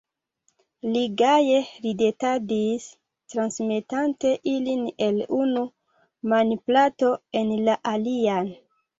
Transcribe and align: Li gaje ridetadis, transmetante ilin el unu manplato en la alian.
Li 0.93 1.01
gaje 1.21 1.57
ridetadis, 1.81 2.87
transmetante 3.33 4.31
ilin 4.53 4.81
el 5.09 5.19
unu 5.41 5.63
manplato 6.33 7.11
en 7.43 7.53
la 7.69 7.77
alian. 7.93 8.51